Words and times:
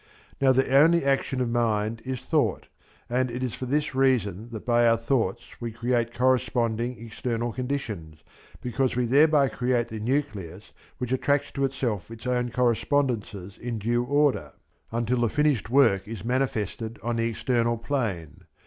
Now 0.41 0.51
the 0.51 0.75
only 0.75 1.05
action 1.05 1.41
of 1.41 1.49
Mind 1.51 2.01
is 2.03 2.19
Thought; 2.21 2.69
and 3.07 3.29
it 3.29 3.43
is 3.43 3.53
for 3.53 3.67
this 3.67 3.93
reason 3.93 4.49
that 4.49 4.65
by 4.65 4.87
our 4.87 4.97
thoughts 4.97 5.43
we 5.61 5.71
create 5.71 6.11
corresponding 6.11 6.97
external 6.97 7.53
conditions, 7.53 8.23
because 8.61 8.95
we 8.95 9.05
thereby 9.05 9.47
create 9.47 9.89
the 9.89 9.99
nucleus 9.99 10.71
which 10.97 11.11
attracts 11.11 11.51
to 11.51 11.65
itself 11.65 12.09
its 12.09 12.25
own 12.25 12.49
correspondences 12.49 13.59
in 13.59 13.77
due 13.77 14.03
order 14.03 14.53
until 14.91 15.19
the 15.21 15.29
finished 15.29 15.69
work 15.69 16.07
is 16.07 16.25
manifested 16.25 16.97
on 17.03 17.17
the 17.17 17.29
external 17.29 17.77
plane. 17.77 18.45